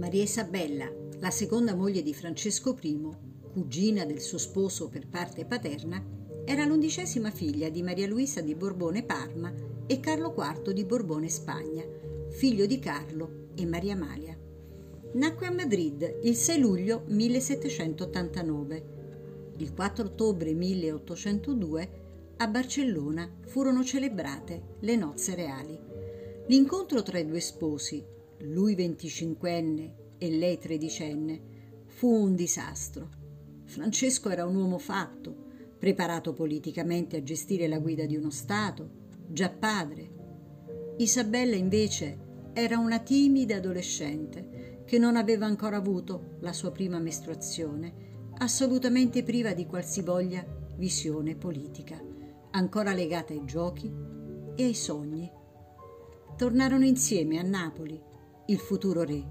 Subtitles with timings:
[0.00, 3.06] Maria Isabella, la seconda moglie di Francesco I,
[3.52, 6.02] cugina del suo sposo per parte paterna,
[6.46, 9.52] era l'undicesima figlia di Maria Luisa di Borbone Parma
[9.86, 11.84] e Carlo IV di Borbone Spagna,
[12.30, 14.34] figlio di Carlo e Maria Amalia.
[15.12, 18.84] Nacque a Madrid il 6 luglio 1789.
[19.58, 21.90] Il 4 ottobre 1802
[22.38, 25.78] a Barcellona furono celebrate le nozze reali.
[26.46, 28.02] L'incontro tra i due sposi,
[28.42, 31.40] lui venticinquenne e lei tredicenne,
[31.86, 33.08] fu un disastro.
[33.64, 38.90] Francesco era un uomo fatto, preparato politicamente a gestire la guida di uno Stato,
[39.28, 40.18] già padre.
[40.98, 48.08] Isabella invece era una timida adolescente che non aveva ancora avuto la sua prima mestruazione,
[48.38, 50.44] assolutamente priva di qualsivoglia
[50.76, 52.02] visione politica,
[52.50, 53.92] ancora legata ai giochi
[54.56, 55.30] e ai sogni.
[56.36, 58.08] Tornarono insieme a Napoli
[58.50, 59.24] il futuro re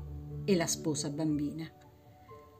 [0.45, 1.69] e la sposa bambina.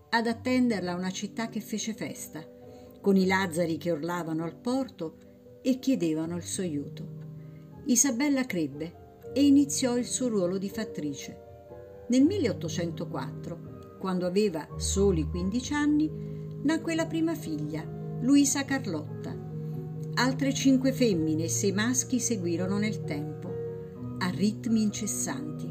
[0.09, 2.45] Ad attenderla una città che fece festa,
[2.99, 7.07] con i lazzari che urlavano al porto e chiedevano il suo aiuto.
[7.85, 11.47] Isabella crebbe e iniziò il suo ruolo di fattrice.
[12.09, 16.11] Nel 1804, quando aveva soli 15 anni,
[16.63, 17.85] nacque la prima figlia,
[18.19, 19.33] Luisa Carlotta.
[20.15, 23.47] Altre cinque femmine e sei maschi seguirono nel tempo,
[24.17, 25.68] a ritmi incessanti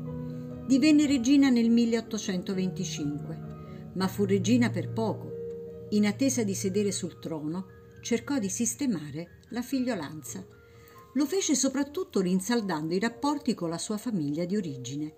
[0.69, 5.87] Divenne regina nel 1825, ma fu regina per poco.
[5.93, 7.69] In attesa di sedere sul trono,
[8.03, 10.47] cercò di sistemare la figliolanza.
[11.15, 15.15] Lo fece soprattutto rinsaldando i rapporti con la sua famiglia di origine.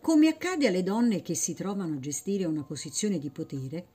[0.00, 3.86] Come accade alle donne che si trovano a gestire una posizione di potere,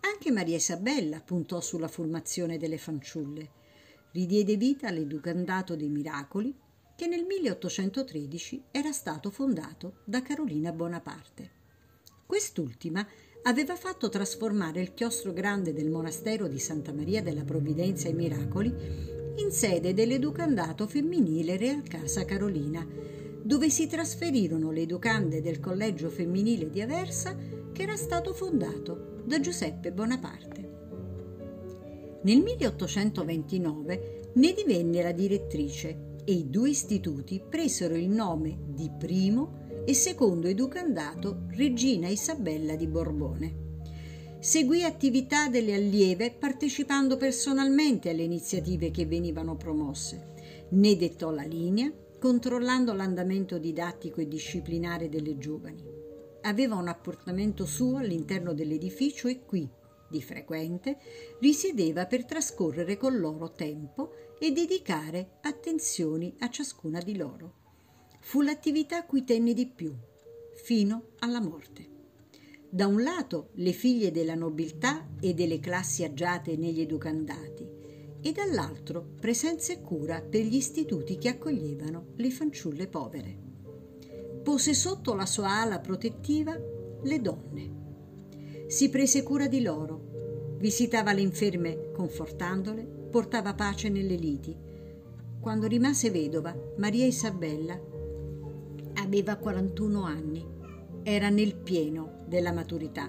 [0.00, 3.52] anche Maria Isabella puntò sulla formazione delle fanciulle.
[4.12, 6.54] Ridiede vita all'Educandato dei Miracoli
[6.96, 11.50] che nel 1813 era stato fondato da Carolina Bonaparte.
[12.24, 13.06] Quest'ultima
[13.42, 18.74] aveva fatto trasformare il chiostro grande del monastero di Santa Maria della Provvidenza e Miracoli
[19.36, 22.84] in sede dell'educandato femminile Real Casa Carolina,
[23.42, 27.36] dove si trasferirono le educande del collegio femminile di Aversa
[27.72, 30.70] che era stato fondato da Giuseppe Bonaparte.
[32.22, 39.84] Nel 1829 ne divenne la direttrice e i due istituti presero il nome di primo
[39.86, 43.64] e secondo educandato Regina Isabella di Borbone.
[44.40, 50.32] Seguì attività delle allieve partecipando personalmente alle iniziative che venivano promosse.
[50.70, 55.84] Ne dettò la linea, controllando l'andamento didattico e disciplinare delle giovani.
[56.42, 59.68] Aveva un apportamento suo all'interno dell'edificio e qui,
[60.08, 60.98] di frequente,
[61.40, 67.54] risiedeva per trascorrere con loro tempo e dedicare attenzioni a ciascuna di loro.
[68.20, 69.94] Fu l'attività cui tenne di più,
[70.54, 71.94] fino alla morte.
[72.68, 77.66] Da un lato le figlie della nobiltà e delle classi agiate negli educandati,
[78.20, 83.38] e dall'altro presenza e cura per gli istituti che accoglievano le fanciulle povere.
[84.42, 86.58] Pose sotto la sua ala protettiva
[87.02, 87.75] le donne.
[88.66, 94.56] Si prese cura di loro, visitava le inferme confortandole, portava pace nelle liti.
[95.38, 97.80] Quando rimase vedova, Maria Isabella
[98.94, 100.44] aveva 41 anni,
[101.04, 103.08] era nel pieno della maturità.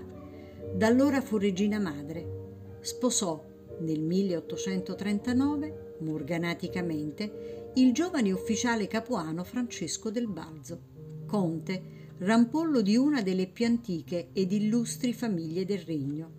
[0.76, 2.76] Da allora fu regina madre.
[2.82, 3.44] Sposò
[3.80, 10.80] nel 1839, morganaticamente, il giovane ufficiale capuano Francesco del Balzo,
[11.26, 16.32] conte, rampollo di una delle più antiche ed illustri famiglie del regno,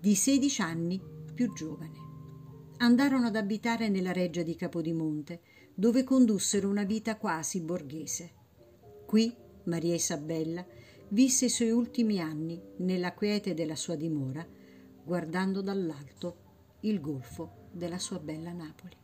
[0.00, 1.00] di 16 anni
[1.34, 2.06] più giovane
[2.78, 5.40] andarono ad abitare nella reggia di Capodimonte,
[5.74, 8.32] dove condussero una vita quasi borghese.
[9.06, 10.64] Qui Maria Isabella
[11.08, 14.46] visse i suoi ultimi anni nella quiete della sua dimora,
[15.04, 16.44] guardando dall'alto
[16.80, 18.96] il golfo della sua bella Napoli.